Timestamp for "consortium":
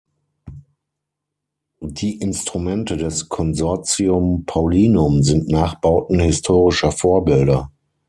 3.29-4.45